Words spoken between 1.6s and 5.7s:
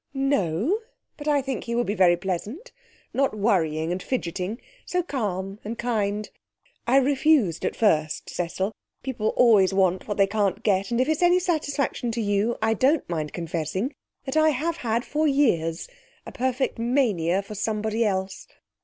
he will be very pleasant not worrying and fidgeting so calm